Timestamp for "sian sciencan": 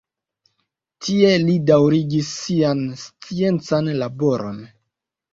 2.37-3.91